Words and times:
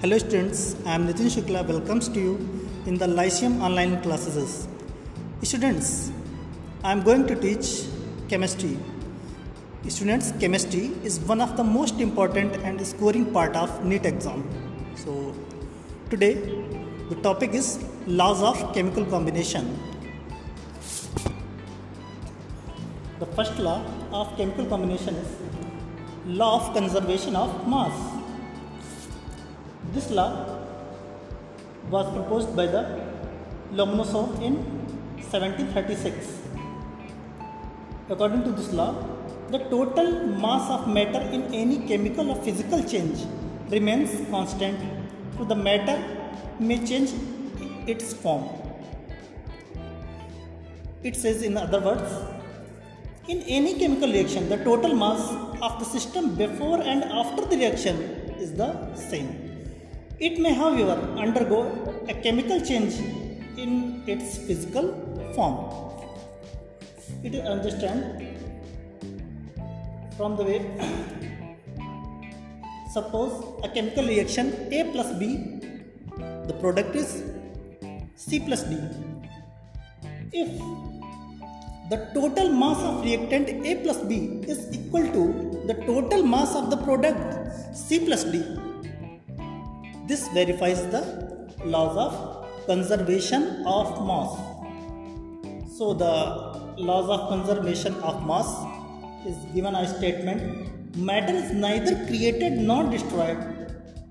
Hello 0.00 0.18
students, 0.18 0.76
I 0.84 0.92
am 0.94 1.06
Nitin 1.08 1.28
Shukla 1.34 1.66
welcomes 1.66 2.10
to 2.10 2.20
you 2.20 2.32
in 2.84 2.98
the 2.98 3.06
Lyceum 3.06 3.62
online 3.62 4.02
classes. 4.02 4.68
Students, 5.42 6.12
I 6.84 6.92
am 6.92 7.02
going 7.02 7.26
to 7.28 7.34
teach 7.34 7.86
chemistry. 8.28 8.76
Students, 9.88 10.32
chemistry 10.38 10.90
is 11.02 11.18
one 11.20 11.40
of 11.40 11.56
the 11.56 11.64
most 11.64 11.98
important 11.98 12.56
and 12.56 12.86
scoring 12.86 13.32
part 13.32 13.56
of 13.56 13.86
NEET 13.86 14.04
exam. 14.04 14.44
So 14.96 15.34
today 16.10 16.34
the 17.08 17.14
topic 17.22 17.54
is 17.54 17.82
laws 18.06 18.42
of 18.42 18.74
chemical 18.74 19.06
combination. 19.06 19.78
The 23.18 23.26
first 23.38 23.58
law 23.58 23.82
of 24.12 24.36
chemical 24.36 24.66
combination 24.66 25.14
is 25.14 25.36
law 26.26 26.60
of 26.60 26.74
conservation 26.74 27.34
of 27.34 27.66
mass. 27.66 28.15
This 29.92 30.10
law 30.10 30.58
was 31.90 32.12
proposed 32.12 32.54
by 32.56 32.66
the 32.66 32.82
Lomonosov 33.72 34.42
in 34.42 34.56
1736. 35.30 36.38
According 38.08 38.44
to 38.44 38.50
this 38.50 38.72
law, 38.72 38.92
the 39.50 39.58
total 39.58 40.26
mass 40.26 40.68
of 40.70 40.88
matter 40.88 41.20
in 41.32 41.42
any 41.54 41.86
chemical 41.86 42.30
or 42.30 42.42
physical 42.42 42.82
change 42.82 43.24
remains 43.70 44.28
constant, 44.30 44.78
so 45.36 45.44
the 45.44 45.54
matter 45.54 45.96
may 46.58 46.84
change 46.84 47.12
its 47.86 48.12
form. 48.12 48.48
It 51.02 51.16
says, 51.16 51.42
in 51.42 51.56
other 51.56 51.80
words, 51.80 52.10
in 53.28 53.42
any 53.42 53.78
chemical 53.78 54.12
reaction, 54.12 54.48
the 54.48 54.58
total 54.58 54.94
mass 54.94 55.30
of 55.62 55.78
the 55.78 55.84
system 55.84 56.34
before 56.34 56.80
and 56.82 57.04
after 57.04 57.44
the 57.44 57.56
reaction 57.56 57.96
is 58.38 58.52
the 58.52 58.94
same. 58.94 59.55
It 60.18 60.38
may, 60.38 60.54
however, 60.54 60.96
undergo 61.18 61.58
a 62.08 62.14
chemical 62.14 62.58
change 62.58 62.94
in 63.58 64.02
its 64.06 64.38
physical 64.38 64.86
form. 65.34 65.56
It 67.22 67.34
is 67.34 67.44
understand 67.44 68.38
from 70.16 70.36
the 70.36 70.44
way 70.44 70.60
suppose 72.94 73.34
a 73.62 73.68
chemical 73.68 74.06
reaction 74.06 74.46
A 74.72 74.84
plus 74.92 75.12
B, 75.18 75.60
the 76.46 76.54
product 76.60 76.96
is 76.96 77.22
C 78.14 78.40
plus 78.40 78.62
D. 78.62 78.78
If 80.32 80.48
the 81.90 81.98
total 82.14 82.48
mass 82.48 82.78
of 82.82 83.04
reactant 83.04 83.50
A 83.66 83.74
plus 83.82 83.98
B 83.98 84.40
is 84.48 84.60
equal 84.72 85.04
to 85.16 85.24
the 85.66 85.74
total 85.84 86.22
mass 86.22 86.54
of 86.54 86.70
the 86.70 86.78
product 86.78 87.20
C 87.76 87.98
plus 88.06 88.24
D. 88.24 88.42
This 90.06 90.28
verifies 90.28 90.86
the 90.94 91.02
laws 91.64 91.96
of 91.96 92.66
conservation 92.66 93.64
of 93.66 94.06
mass. 94.06 94.30
So 95.76 95.94
the 95.94 96.14
laws 96.78 97.08
of 97.10 97.28
conservation 97.28 97.94
of 97.94 98.26
mass 98.26 98.48
is 99.26 99.36
given 99.54 99.74
a 99.74 99.86
statement 99.96 100.96
matter 100.96 101.34
is 101.34 101.52
neither 101.52 102.06
created 102.06 102.52
nor 102.52 102.84
destroyed 102.90 103.38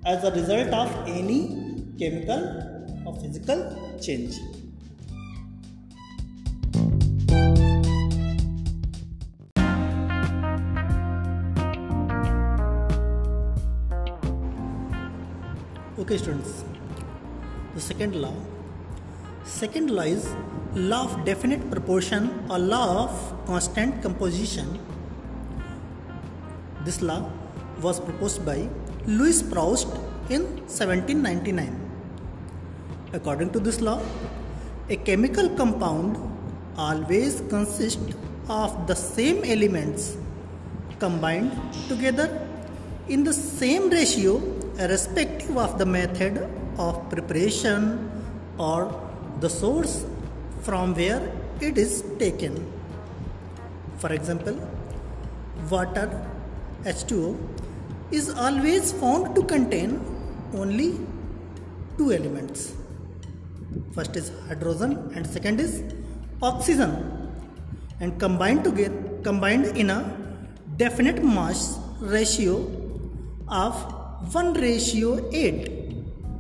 as 0.06 0.24
a 0.24 0.32
result 0.32 0.68
of 0.82 0.90
any 1.08 1.40
chemical 1.98 2.42
or 3.06 3.16
physical 3.22 3.60
change. 4.02 4.36
Okay, 15.98 16.18
students. 16.18 16.66
The 17.74 17.80
second 17.80 18.16
law. 18.22 18.34
Second 19.46 19.90
law 19.90 20.02
is 20.02 20.28
law 20.74 21.06
of 21.06 21.24
definite 21.24 21.72
proportion 21.72 22.44
or 22.50 22.60
law 22.60 23.06
of 23.06 23.46
constant 23.46 24.02
composition. 24.04 24.78
This 26.84 27.02
law 27.02 27.32
was 27.82 28.02
proposed 28.02 28.46
by 28.46 28.68
Louis 29.06 29.42
Proust 29.42 29.88
in 30.30 30.44
1799. 30.68 31.80
According 33.14 33.52
to 33.52 33.62
this 33.62 33.80
law, 33.80 34.02
a 34.90 34.98
chemical 34.98 35.48
compound 35.48 36.18
always 36.78 37.40
consists 37.48 38.14
of 38.50 38.86
the 38.86 38.98
same 38.98 39.46
elements 39.46 40.18
combined 41.00 41.54
together 41.88 42.28
in 43.08 43.24
the 43.24 43.32
same 43.32 43.90
ratio 43.90 44.42
irrespective 44.80 45.58
of 45.58 45.78
the 45.80 45.86
method 45.86 46.50
of 46.78 47.10
preparation 47.10 48.10
or 48.58 48.80
the 49.40 49.50
source 49.50 50.06
from 50.62 50.94
where 50.96 51.32
it 51.62 51.78
is 51.78 52.04
taken. 52.20 52.54
For 53.98 54.12
example, 54.14 54.58
water 55.70 56.08
H2O 56.84 57.38
is 58.12 58.30
always 58.30 58.92
found 58.92 59.36
to 59.36 59.44
contain 59.44 60.02
only 60.54 61.00
two 61.98 62.12
elements. 62.12 62.74
First 63.94 64.16
is 64.16 64.32
hydrogen 64.48 65.12
and 65.16 65.26
second 65.26 65.60
is 65.60 65.84
oxygen 66.42 66.92
and 68.00 68.20
combined 68.20 68.64
together 68.64 69.06
combined 69.24 69.66
in 69.82 69.90
a 69.90 70.00
definite 70.78 71.24
mass 71.24 71.80
ratio 72.00 72.56
of 73.48 73.74
1 74.34 74.54
ratio 74.54 75.30
8 75.32 75.70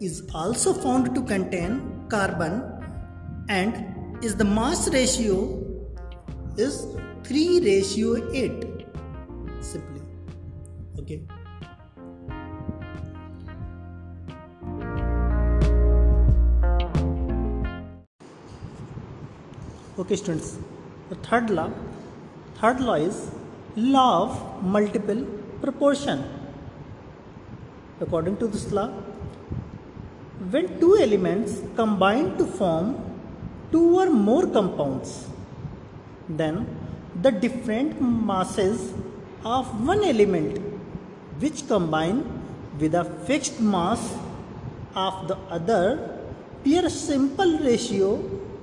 is 0.00 0.22
also 0.34 0.72
found 0.72 1.14
to 1.14 1.22
contain 1.22 2.06
carbon 2.08 2.62
and 3.48 4.24
is 4.24 4.34
the 4.36 4.44
mass 4.44 4.88
ratio 4.94 5.34
is 6.56 6.86
3 7.24 7.60
ratio 7.60 8.32
8 8.32 8.86
simply. 9.60 10.00
Okay. 10.98 11.20
Okay 19.98 20.16
students. 20.16 20.56
The 21.10 21.16
third 21.16 21.50
law 21.50 21.70
third 22.60 22.80
law 22.80 22.94
is 22.94 23.30
law 23.76 24.22
of 24.22 24.62
multiple 24.62 25.24
proportion. 25.60 26.24
According 28.00 28.38
to 28.38 28.46
this 28.46 28.72
law 28.72 28.90
when 30.52 30.66
two 30.80 30.96
elements 31.06 31.60
combine 31.80 32.36
to 32.38 32.44
form 32.60 32.88
two 33.72 33.86
or 34.02 34.08
more 34.28 34.46
compounds 34.56 35.10
then 36.40 36.56
the 37.24 37.32
different 37.44 38.00
masses 38.30 38.92
of 39.44 39.66
one 39.92 40.02
element 40.12 40.58
which 41.42 41.66
combine 41.68 42.18
with 42.80 42.94
a 42.94 43.04
fixed 43.28 43.60
mass 43.60 44.02
of 44.94 45.14
the 45.28 45.36
other 45.58 45.84
bear 46.64 46.84
a 46.84 46.90
simple 46.90 47.58
ratio 47.58 48.08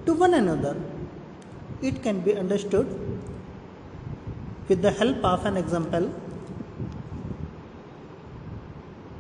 to 0.06 0.14
one 0.14 0.34
another. 0.34 0.76
It 1.82 2.02
can 2.04 2.22
be 2.22 2.34
understood 2.36 2.88
with 4.68 4.82
the 4.82 4.92
help 4.92 5.24
of 5.24 5.46
an 5.46 5.58
example 5.58 6.14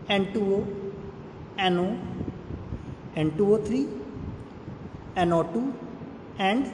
N2O, 0.10 0.66
NO, 1.58 1.98
N2O3, 3.26 3.70
NO2 5.16 5.74
and 6.38 6.72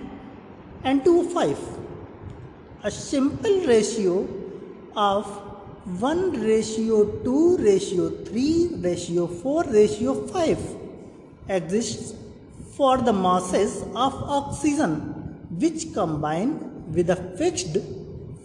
N2O5. 0.84 1.58
A 2.84 2.92
simple 2.92 3.66
ratio 3.66 4.28
of 4.96 5.26
1 5.86 6.42
ratio 6.42 7.06
2 7.24 7.58
ratio 7.58 8.10
3 8.26 8.82
ratio 8.82 9.28
4 9.28 9.64
ratio 9.78 10.14
5 10.28 10.76
exists 11.48 12.14
for 12.76 12.98
the 12.98 13.14
masses 13.14 13.82
of 13.94 14.14
oxygen 14.40 14.94
which 15.62 15.94
combine 15.94 16.52
with 16.92 17.10
a 17.10 17.20
fixed 17.38 17.78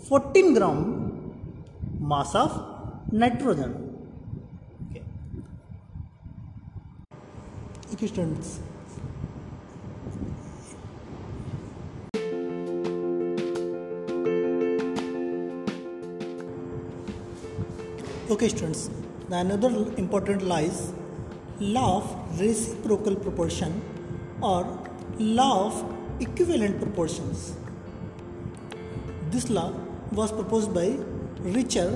14 0.08 0.54
gram 0.54 0.80
mass 2.00 2.34
of 2.34 2.52
nitrogen. 3.10 3.87
देखिए 8.00 8.08
students 8.08 8.58
okay 18.32 18.48
students. 18.52 18.80
The 19.30 19.36
another 19.36 19.70
important 20.02 20.42
lies. 20.50 20.80
Law 21.76 21.86
of 21.92 22.40
reciprocal 22.40 23.16
proportion 23.24 23.72
or 24.48 24.58
law 25.38 25.54
of 25.62 25.80
equivalent 26.26 26.78
proportions. 26.82 27.56
This 29.32 29.48
law 29.58 29.66
was 30.20 30.36
proposed 30.40 30.74
by 30.78 30.86
Richter 31.56 31.88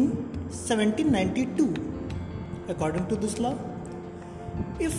in 0.00 0.10
1792 0.54 1.68
according 2.74 3.06
to 3.14 3.16
this 3.26 3.38
law 3.46 3.54
if 4.88 4.94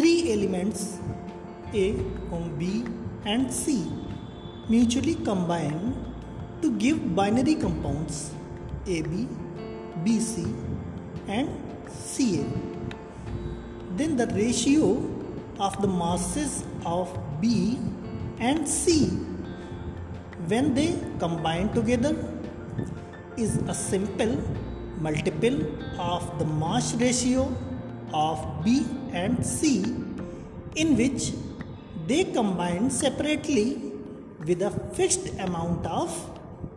three 0.00 0.32
elements 0.32 0.98
A, 1.74 1.92
B, 2.58 2.84
and 3.26 3.52
C 3.52 3.92
mutually 4.66 5.14
combine 5.14 5.80
to 6.62 6.70
give 6.84 7.14
binary 7.14 7.54
compounds 7.54 8.32
AB, 8.86 9.28
BC, 10.04 10.46
and 11.28 11.50
Ca, 11.86 12.46
then 13.98 14.16
the 14.16 14.26
ratio 14.28 14.86
of 15.58 15.78
the 15.82 15.88
masses 15.88 16.64
of 16.86 17.12
B 17.42 17.78
and 18.38 18.66
C 18.66 19.08
when 20.46 20.72
they 20.72 20.98
combine 21.18 21.68
together 21.74 22.14
is 23.36 23.58
a 23.68 23.74
simple 23.74 24.34
multiple 24.98 25.60
of 25.98 26.38
the 26.38 26.46
mass 26.46 26.94
ratio 26.94 27.54
of 28.14 28.64
B 28.64 28.86
and 29.12 29.44
C 29.44 29.84
in 30.76 30.96
which 30.96 31.32
they 32.06 32.24
combine 32.24 32.90
separately 32.90 33.92
with 34.46 34.62
a 34.62 34.70
fixed 34.94 35.28
amount 35.38 35.86
of 35.86 36.10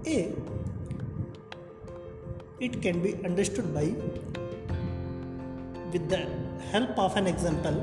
A. 0.05 0.33
It 2.59 2.81
can 2.81 3.01
be 3.01 3.13
understood 3.23 3.73
by 3.73 3.93
with 5.91 6.09
the 6.09 6.27
help 6.71 6.97
of 6.97 7.15
an 7.17 7.27
example 7.27 7.77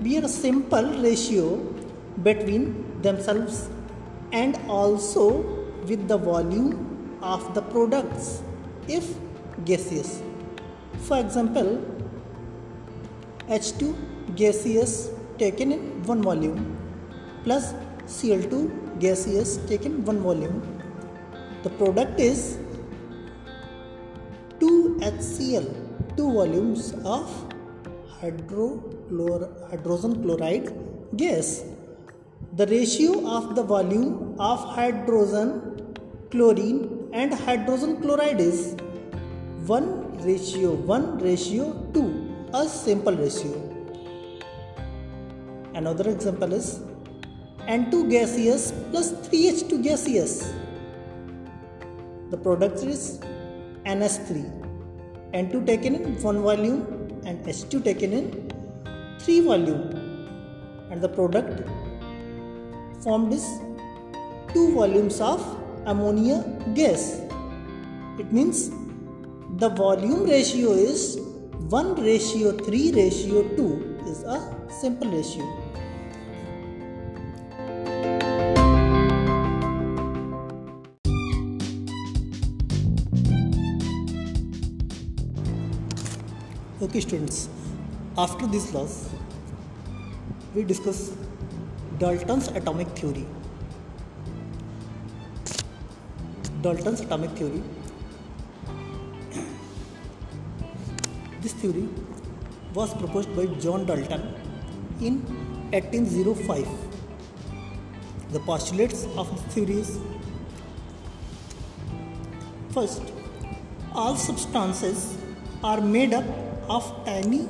bear 0.01 0.25
a 0.25 0.29
simple 0.29 0.87
ratio 1.03 1.59
between 2.23 2.65
themselves 3.03 3.69
and 4.33 4.59
also 4.69 5.27
with 5.89 6.09
the 6.09 6.17
volume 6.17 7.19
of 7.23 7.55
the 7.55 7.63
products 7.63 8.43
if 8.89 9.15
gaseous. 9.65 10.23
For 11.07 11.19
example, 11.19 11.85
H2 13.49 13.95
gaseous 14.35 15.11
taken 15.39 15.71
in 15.71 16.03
one 16.03 16.23
volume 16.23 16.77
plus 17.45 17.75
Cl2 18.07 18.99
gaseous 18.99 19.59
taken 19.69 20.05
one 20.05 20.19
volume. 20.21 20.76
The 21.67 21.73
product 21.79 22.21
is 22.21 22.41
2HCl, 24.61 25.65
two 26.17 26.27
volumes 26.37 26.83
of 27.15 27.25
hydrochlor- 28.19 29.49
hydrogen 29.71 30.13
chloride 30.23 30.69
gas. 31.23 31.49
The 32.59 32.67
ratio 32.75 33.15
of 33.37 33.57
the 33.57 33.65
volume 33.73 34.37
of 34.51 34.61
hydrogen, 34.77 35.49
chlorine, 36.35 36.83
and 37.13 37.35
hydrogen 37.47 37.95
chloride 38.03 38.43
is 38.51 38.61
1 39.67 39.89
ratio 40.29 40.71
1 40.93 41.19
ratio 41.29 41.67
2, 41.97 42.05
a 42.61 42.69
simple 42.69 43.19
ratio. 43.25 43.57
Another 45.75 46.07
example 46.15 46.53
is 46.61 46.69
N2 47.79 48.05
gaseous 48.15 48.67
plus 48.93 49.11
3H2 49.27 49.83
gaseous. 49.89 50.37
The 52.31 52.37
product 52.37 52.79
is 52.83 53.21
NH3. 53.85 54.31
N2 55.33 55.67
taken 55.67 55.95
in 55.95 56.23
one 56.23 56.43
volume 56.43 56.81
and 57.25 57.45
H2 57.45 57.85
taken 57.85 58.13
in 58.13 58.27
three 59.21 59.41
volume. 59.41 59.85
And 60.91 61.01
the 61.01 61.09
product 61.09 61.69
formed 63.03 63.33
is 63.33 63.47
two 64.53 64.75
volumes 64.75 65.21
of 65.21 65.41
ammonia 65.87 66.43
gas. 66.75 67.21
It 68.19 68.33
means 68.33 68.71
the 69.59 69.69
volume 69.69 70.25
ratio 70.25 70.73
is 70.73 71.19
1 71.69 71.95
ratio 72.03 72.53
3 72.53 72.93
ratio 72.93 73.43
2 73.55 74.01
is 74.11 74.23
a 74.25 74.39
simple 74.81 75.11
ratio. 75.11 75.66
Okay 86.97 87.03
students, 87.03 87.51
after 88.17 88.47
this 88.47 88.73
laws, 88.73 89.11
we 90.55 90.63
discuss 90.65 91.13
Dalton's 91.99 92.49
atomic 92.49 92.89
theory. 92.99 93.27
Dalton's 96.63 97.03
atomic 97.03 97.33
theory. 97.33 97.63
This 101.43 101.53
theory 101.53 101.87
was 102.73 102.95
proposed 102.95 103.37
by 103.37 103.45
John 103.67 103.85
Dalton 103.85 104.23
in 105.03 105.21
1805. 105.73 106.67
The 108.33 108.41
postulates 108.41 109.05
of 109.19 109.29
the 109.37 109.43
theory 109.51 109.81
is 109.81 110.01
first, 112.71 113.03
all 113.93 114.17
substances 114.17 115.15
are 115.63 115.83
made 115.83 116.15
up 116.15 116.25
of 116.69 116.85
tiny 117.05 117.49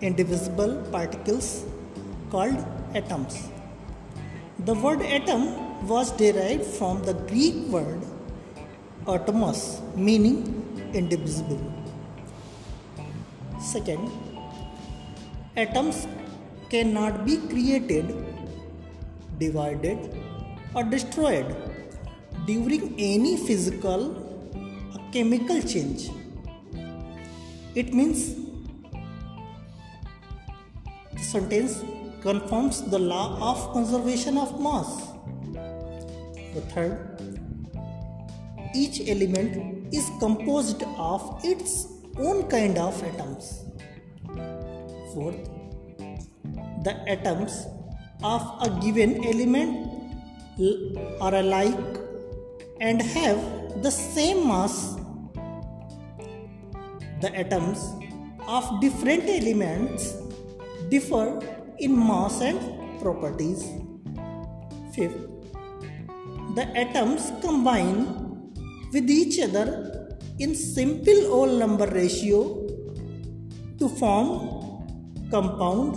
indivisible 0.00 0.76
particles 0.92 1.64
called 2.30 2.64
atoms. 2.94 3.48
The 4.60 4.74
word 4.74 5.02
atom 5.02 5.86
was 5.86 6.10
derived 6.12 6.64
from 6.64 7.02
the 7.02 7.14
Greek 7.14 7.56
word 7.68 8.02
atomos, 9.06 9.60
meaning 9.96 10.38
indivisible. 10.92 11.60
Second, 13.60 14.10
atoms 15.56 16.06
cannot 16.70 17.24
be 17.24 17.36
created, 17.36 18.14
divided, 19.38 19.98
or 20.74 20.84
destroyed 20.84 21.54
during 22.46 22.94
any 22.98 23.36
physical 23.36 24.02
or 24.94 25.12
chemical 25.12 25.60
change. 25.62 26.10
It 27.80 27.94
means 27.94 28.34
the 31.12 31.22
sentence 31.22 31.74
confirms 32.22 32.82
the 32.82 32.98
law 32.98 33.38
of 33.50 33.72
conservation 33.72 34.36
of 34.36 34.60
mass. 34.60 35.12
The 36.54 36.62
third, 36.72 37.22
each 38.74 39.00
element 39.08 39.94
is 39.94 40.10
composed 40.18 40.82
of 40.96 41.40
its 41.44 41.86
own 42.16 42.48
kind 42.48 42.76
of 42.78 43.00
atoms. 43.04 43.62
Fourth, 45.14 45.48
the 46.82 46.96
atoms 47.06 47.64
of 48.24 48.42
a 48.60 48.70
given 48.82 49.24
element 49.24 49.86
are 51.20 51.34
alike 51.36 51.98
and 52.80 53.00
have 53.00 53.82
the 53.84 53.92
same 53.92 54.48
mass. 54.48 54.97
The 57.20 57.34
atoms 57.34 57.80
of 58.46 58.80
different 58.80 59.24
elements 59.28 60.14
differ 60.88 61.40
in 61.78 61.98
mass 61.98 62.40
and 62.40 62.58
properties. 63.00 63.66
Fifth, 64.94 65.18
the 66.54 66.66
atoms 66.76 67.32
combine 67.42 68.06
with 68.92 69.10
each 69.10 69.40
other 69.40 70.16
in 70.38 70.54
simple 70.54 71.20
whole 71.28 71.58
number 71.58 71.86
ratio 71.86 72.66
to 73.78 73.88
form 73.88 75.28
compound 75.30 75.96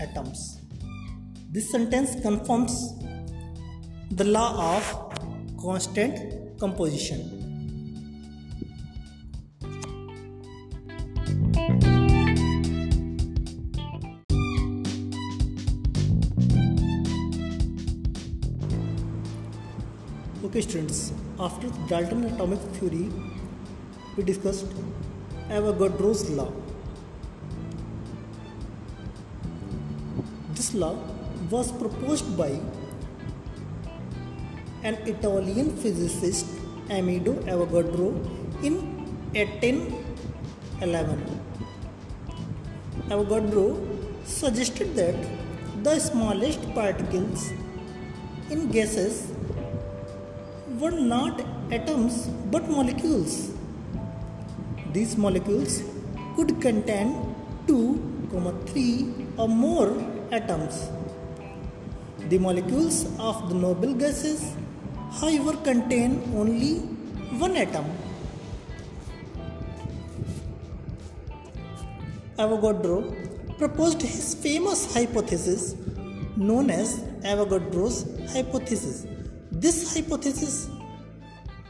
atoms. 0.00 0.60
This 1.50 1.70
sentence 1.70 2.14
confirms 2.22 2.94
the 4.12 4.24
law 4.24 4.76
of 4.76 4.82
constant 5.60 6.58
composition. 6.58 7.41
Okay, 20.52 20.60
students, 20.60 21.16
after 21.40 21.68
Dalton 21.88 22.24
atomic 22.24 22.58
theory, 22.74 23.08
we 24.18 24.22
discussed 24.22 24.66
Avogadro's 25.48 26.28
law. 26.28 26.52
This 30.54 30.74
law 30.74 30.98
was 31.48 31.72
proposed 31.72 32.36
by 32.36 32.60
an 34.82 34.96
Italian 35.14 35.74
physicist 35.78 36.44
Amedeo 36.90 37.34
Avogadro 37.54 38.12
in 38.62 38.74
1811. 39.32 41.40
Avogadro 43.08 43.78
suggested 44.26 44.94
that 44.96 45.16
the 45.82 45.98
smallest 45.98 46.74
particles 46.74 47.52
in 48.50 48.70
gases 48.70 49.31
were 50.82 50.96
not 51.14 51.40
atoms 51.76 52.14
but 52.52 52.68
molecules. 52.76 53.34
These 54.94 55.16
molecules 55.16 55.82
could 56.36 56.60
contain 56.60 57.08
2, 57.66 58.30
3 58.66 59.26
or 59.36 59.48
more 59.48 59.88
atoms. 60.30 60.88
The 62.30 62.38
molecules 62.38 63.04
of 63.18 63.48
the 63.48 63.54
noble 63.54 63.94
gases, 63.94 64.54
however, 65.20 65.52
contain 65.68 66.10
only 66.34 66.72
one 67.44 67.56
atom. 67.56 67.86
Avogadro 72.38 72.96
proposed 73.58 74.02
his 74.02 74.34
famous 74.34 74.92
hypothesis 74.94 75.74
known 76.36 76.70
as 76.70 77.00
Avogadro's 77.32 77.98
hypothesis. 78.32 79.06
This 79.52 79.94
hypothesis, 79.94 80.68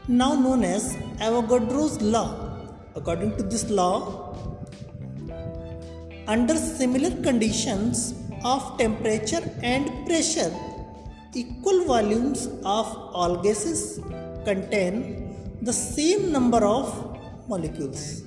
now 0.07 0.33
known 0.33 0.63
as 0.63 0.95
Avogadro's 1.19 2.01
law, 2.01 2.57
according 2.95 3.37
to 3.37 3.43
this 3.43 3.69
law, 3.69 4.35
under 6.27 6.55
similar 6.55 7.11
conditions 7.21 8.13
of 8.43 8.77
temperature 8.77 9.43
and 9.61 10.05
pressure, 10.05 10.53
equal 11.33 11.85
volumes 11.85 12.47
of 12.65 12.85
all 13.13 13.41
gases 13.41 13.99
contain 14.43 15.57
the 15.61 15.73
same 15.73 16.31
number 16.31 16.63
of 16.65 16.87
molecules. 17.47 18.23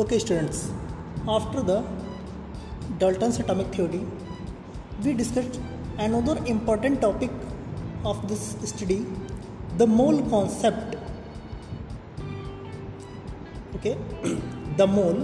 Okay, 0.00 0.18
students, 0.18 0.70
after 1.28 1.60
the 1.60 1.84
Dalton's 2.96 3.38
atomic 3.38 3.66
theory, 3.74 4.00
we 5.04 5.12
discussed 5.12 5.60
another 5.98 6.36
important 6.46 7.02
topic 7.02 7.30
of 8.02 8.26
this 8.26 8.56
study 8.70 9.04
the 9.76 9.86
mole 9.86 10.22
concept. 10.30 10.96
Okay, 13.74 13.98
the 14.78 14.86
mole 14.86 15.20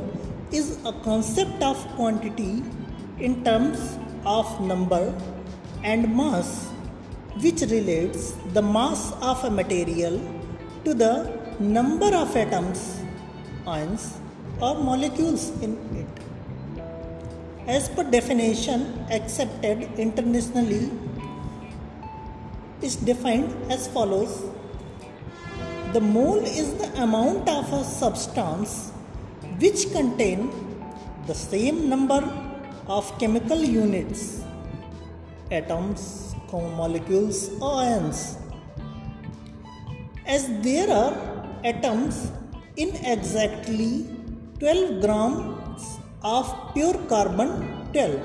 is 0.52 0.78
a 0.84 0.92
concept 1.08 1.62
of 1.62 1.78
quantity 1.94 2.62
in 3.18 3.42
terms 3.44 3.96
of 4.26 4.60
number 4.60 5.02
and 5.84 6.14
mass 6.14 6.52
which 7.46 7.62
relates 7.62 8.32
the 8.52 8.60
mass 8.60 9.10
of 9.22 9.42
a 9.42 9.50
material 9.50 10.20
to 10.84 10.92
the 10.92 11.12
number 11.58 12.14
of 12.14 12.36
atoms, 12.36 13.00
ions, 13.66 14.20
or 14.60 14.74
molecules 14.74 15.50
in 15.62 15.78
it. 15.94 16.06
As 17.66 17.88
per 17.88 18.04
definition 18.04 19.06
accepted 19.10 19.98
internationally, 19.98 20.90
is 22.82 22.96
defined 22.96 23.52
as 23.70 23.88
follows 23.88 24.44
The 25.92 26.00
mole 26.00 26.44
is 26.44 26.74
the 26.74 26.88
amount 27.02 27.48
of 27.48 27.72
a 27.72 27.82
substance 27.82 28.90
which 29.58 29.92
contain 29.92 30.50
the 31.26 31.34
same 31.34 31.88
number 31.88 32.18
of 32.86 33.18
chemical 33.18 33.58
units, 33.58 34.44
atoms, 35.50 36.34
molecules, 36.52 37.50
or 37.60 37.76
ions. 37.76 38.36
As 40.26 40.48
there 40.60 40.90
are 40.90 41.14
atoms 41.64 42.30
in 42.76 42.94
exactly 42.96 44.15
12 44.60 45.00
grams 45.04 45.82
of 46.34 46.44
pure 46.74 46.98
carbon 47.12 47.50
12 47.92 48.20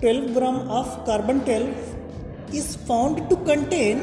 12 0.00 0.34
gram 0.34 0.56
of 0.78 0.88
carbon 1.06 1.38
12 1.46 2.54
is 2.60 2.68
found 2.88 3.16
to 3.30 3.36
contain 3.50 3.96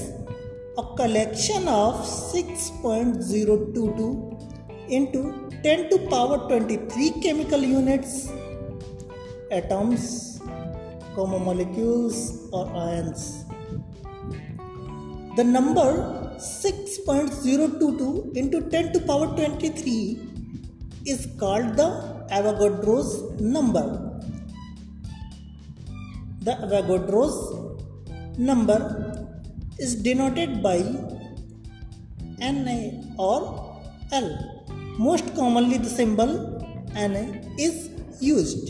a 0.84 0.86
collection 1.02 1.64
of 1.84 1.94
6.022 2.06 4.10
into 5.00 5.22
10 5.64 5.90
to 5.90 5.98
power 6.14 6.38
23 6.50 7.10
chemical 7.24 7.64
units 7.80 8.14
atoms 9.58 10.04
comma 11.16 11.40
molecules 11.48 12.18
or 12.58 12.64
ions 12.84 13.22
the 15.38 15.46
number 15.58 15.90
6.022 16.38 18.36
into 18.42 18.62
10 18.70 18.94
to 18.94 19.02
power 19.10 19.28
23 19.36 20.20
is 21.14 21.22
called 21.42 21.76
the 21.82 21.90
avogadro's 22.40 23.12
number 23.58 23.86
the 26.48 26.56
avogadro's 26.66 27.38
number 28.50 28.80
is 29.78 29.94
denoted 30.10 30.64
by 30.68 30.80
Na 32.40 32.78
or 33.20 33.40
L. 34.12 34.61
Most 34.98 35.36
commonly 35.36 35.78
the 35.78 35.90
symbol 35.90 36.60
Na 36.94 37.24
is 37.58 37.90
used. 38.20 38.70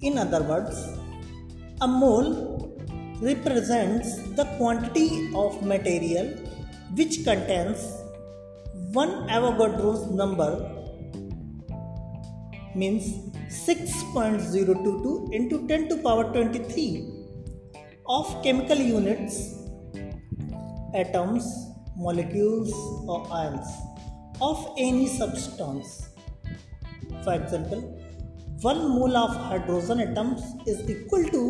In 0.00 0.16
other 0.16 0.42
words, 0.42 0.88
a 1.80 1.88
mole 1.88 2.78
represents 3.20 4.16
the 4.36 4.44
quantity 4.56 5.30
of 5.34 5.62
material 5.62 6.28
which 6.94 7.24
contains 7.24 7.84
1 8.92 9.28
Avogadro's 9.28 10.10
number 10.10 10.76
means 12.74 13.30
6.022 13.48 15.32
into 15.32 15.66
10 15.68 15.88
to 15.88 15.96
power 15.98 16.24
23 16.32 17.04
of 18.06 18.42
chemical 18.42 18.78
units 18.78 19.59
atoms 20.94 21.44
molecules 21.96 22.72
or 23.06 23.26
ions 23.32 23.66
of 24.40 24.74
any 24.78 25.06
substance. 25.06 26.08
For 27.24 27.34
example 27.34 27.82
1 28.62 28.88
mole 28.94 29.16
of 29.16 29.30
hydrogen 29.48 30.00
atoms 30.00 30.42
is 30.66 30.78
equal 30.90 31.24
to 31.34 31.42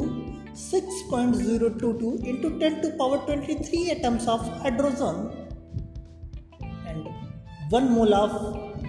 6.022 0.52 2.24
into 2.24 2.58
10 2.58 2.82
to 2.82 2.90
power 2.98 3.18
23 3.18 3.90
atoms 3.90 4.28
of 4.28 4.40
hydrogen. 4.62 5.16
And 6.86 7.08
1 7.70 7.90
mole 7.90 8.14
of 8.14 8.32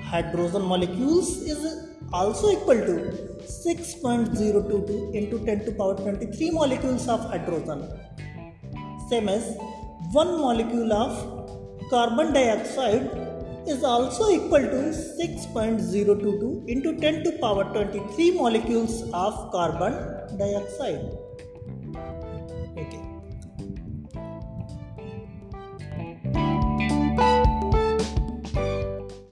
hydrogen 0.04 0.62
molecules 0.62 1.30
is 1.54 1.90
also 2.14 2.52
equal 2.52 2.80
to 2.90 2.96
6.022 3.42 5.16
into 5.16 5.44
10 5.44 5.66
to 5.66 5.72
power 5.72 5.96
23 5.96 6.52
molecules 6.52 7.08
of 7.08 7.22
hydrogen. 7.26 7.90
Same 9.10 9.30
as 9.30 9.58
1 10.14 10.42
molecule 10.42 10.92
of 10.92 11.12
carbon 11.90 12.34
dioxide 12.34 13.04
is 13.66 13.82
also 13.82 14.24
equal 14.38 14.66
to 14.74 14.80
6.022 15.20 16.68
into 16.68 16.98
10 16.98 17.24
to 17.24 17.32
power 17.44 17.64
23 17.76 18.32
molecules 18.32 18.96
of 19.14 19.34
carbon 19.54 19.94
dioxide 20.42 21.04